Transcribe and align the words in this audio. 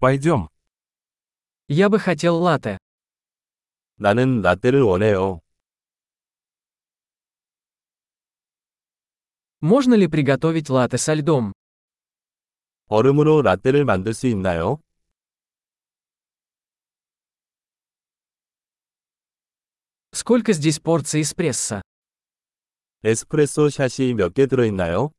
Пойдем. 0.00 0.48
Я 1.68 1.88
бы 1.88 1.98
хотел 1.98 2.36
латте. 2.36 2.78
나는 3.96 4.42
라떼를 4.42 4.82
원해요. 4.82 5.40
Можно 9.60 9.94
ли 9.94 10.06
приготовить 10.06 10.70
латте 10.70 10.98
со 10.98 11.14
льдом? 11.14 11.52
얼음으로 12.86 13.42
라떼를 13.42 13.84
만들 13.84 14.14
수 14.14 14.28
있나요? 14.28 14.80
Сколько 20.12 20.52
здесь 20.52 20.80
порций 20.80 21.22
эспрессо? 21.22 21.82
에스프레소 23.04 23.68
샷이 23.70 24.14
몇 24.14 24.34
개 24.34 24.46
들어있나요? 24.46 25.12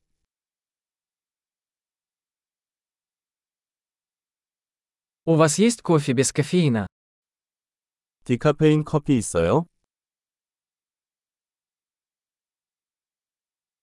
У 5.29 5.37
вас 5.37 5.59
есть 5.59 5.81
кофе 5.83 6.13
без 6.13 6.33
кофеина? 6.33 6.87
디카페인 8.25 8.85
커피 8.85 9.17
있어요? 9.19 9.67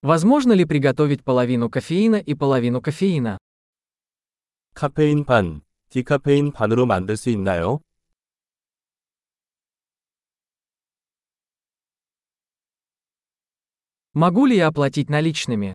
Возможно 0.04 0.54
ли 0.54 0.66
приготовить 0.66 1.24
половину 1.24 1.70
кофеина 1.70 2.16
и 2.18 2.34
половину 2.34 2.82
кофеина? 2.82 3.38
카페인 4.74 5.26
반, 5.26 5.62
디카페인 5.90 6.52
반으로 6.52 6.86
만들 6.86 7.18
수 7.18 7.30
있나요? 7.30 7.82
Могу 14.14 14.46
ли 14.46 14.58
я 14.58 14.68
оплатить 14.68 15.10
наличными? 15.10 15.74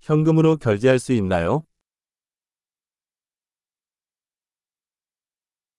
현금으로 0.00 0.56
결제할 0.56 0.98
수 0.98 1.12
있나요? 1.12 1.64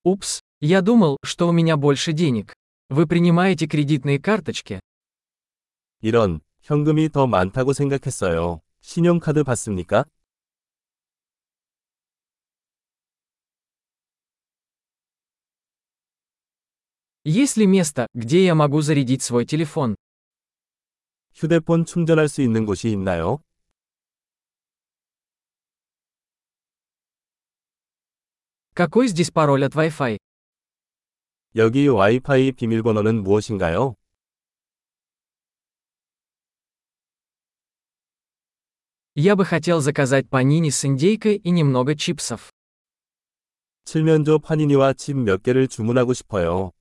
Упс, 0.04 0.40
я 0.60 0.80
думал, 0.80 1.18
что 1.22 1.48
у 1.48 1.52
меня 1.52 1.76
больше 1.76 2.12
денег. 2.12 2.54
Вы 2.88 3.06
принимаете 3.06 3.66
кредитные 3.66 4.18
карточки? 4.18 4.80
이런, 6.00 6.40
현금이 6.62 7.10
더 7.10 7.26
많다고 7.26 7.72
생각했어요. 7.74 8.60
신용카드 8.80 9.44
받습니까? 9.44 10.06
Есть 17.24 17.58
ли 17.58 17.66
место, 17.66 18.06
где 18.14 18.46
я 18.46 18.54
могу 18.54 18.80
зарядить 18.80 19.22
свой 19.22 19.44
телефон? 19.44 19.96
휴대폰 21.34 21.84
충전할 21.84 22.28
수 22.28 22.40
있는 22.40 22.64
곳이 22.64 22.90
있나요? 22.90 23.42
Какой 28.74 29.08
здесь 29.08 29.30
пароль 29.30 29.64
от 29.64 29.74
Wi-Fi? 29.74 30.16
여기 31.56 31.86
와이파이 31.88 32.52
비밀번호는 32.52 33.22
무엇인가요? 33.22 33.94
Я 39.16 39.36
бы 39.36 39.44
хотел 39.44 39.80
заказать 39.80 40.30
панини 40.30 40.70
с 40.70 40.84
индейкой 40.84 41.36
и 41.36 41.50
немного 41.50 41.94
чипсов. 41.94 42.50
칠면조 43.84 44.38
파니니와 44.38 44.94
칩 44.94 45.16
몇 45.16 45.42
개를 45.42 45.68
주문하고 45.68 46.14
싶어요. 46.14 46.72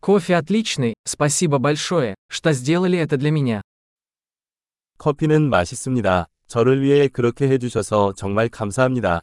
Кофе 0.00 0.34
отличный, 0.34 0.94
спасибо 1.06 1.58
большое, 1.58 2.16
что 2.28 2.52
сделали 2.52 2.98
это 2.98 3.16
для 3.16 3.30
меня. 3.30 3.62
커피는 4.98 5.50
맛있습니다. 5.50 6.28
저를 6.46 6.82
위해 6.82 7.08
그렇게 7.08 7.48
해주셔서 7.48 8.14
정말 8.14 8.48
감사합니다. 8.48 9.22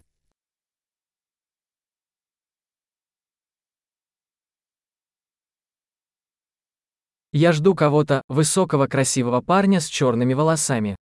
Я 7.32 7.52
жду 7.52 7.76
кого-то, 7.76 8.24
высокого 8.28 8.88
красивого 8.88 9.42
парня 9.42 9.80
с 9.80 9.88
черными 9.88 10.34
волосами. 10.34 10.96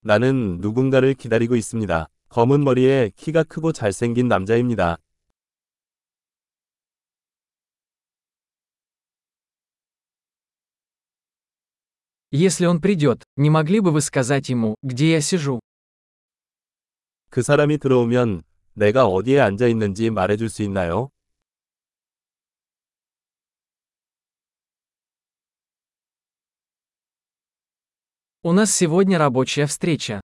나는 0.00 0.58
누군가를 0.60 1.14
기다리고 1.14 1.56
있습니다. 1.56 2.08
검은 2.28 2.62
머리에 2.62 3.10
키가 3.16 3.42
크고 3.42 3.72
잘생긴 3.72 4.28
남자입니다. 4.28 4.98
Если 12.30 12.64
он 12.66 12.80
придет, 12.80 13.24
не 13.36 13.50
могли 13.50 13.80
бы 13.80 13.90
вы 13.90 14.00
сказать 14.00 14.48
ему, 14.48 14.76
где 14.82 15.12
я 15.12 15.20
сижу? 15.20 15.60
그 17.30 17.42
사람이 17.42 17.78
들어오면 17.78 18.42
내가 18.74 19.06
어디에 19.06 19.40
앉아 19.40 19.66
있는지 19.68 20.10
말해줄 20.10 20.48
수 20.48 20.62
있나요? 20.62 21.10
У 28.44 28.52
нас 28.52 28.74
сегодня 28.74 29.18
рабочая 29.18 29.66
встреча. 29.66 30.20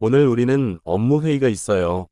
오늘 0.00 0.26
우리는 0.26 0.80
업무 0.84 1.22
회의가 1.22 1.48
있어요. 1.48 2.08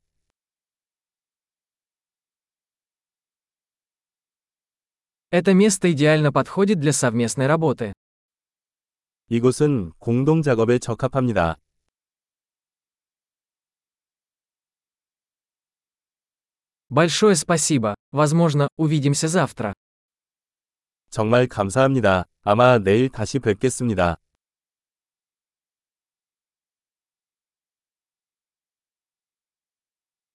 Это 5.29 5.53
место 5.53 5.91
идеально 5.91 6.31
подходит 6.31 6.79
для 6.79 6.93
совместной 6.93 7.47
работы. 7.47 7.93
이곳은 9.29 9.91
공동 9.99 10.41
작업에 10.41 10.79
적합합니다. 10.79 11.57
Большое 16.89 17.33
спасибо. 17.35 17.95
Возможно, 18.11 18.67
увидимся 18.77 19.27
завтра. 19.27 19.73
정말 21.09 21.47
감사합니다. 21.47 22.25
아마 22.43 22.77
내일 22.77 23.09
다시 23.09 23.39
뵙겠습니다. 23.39 24.17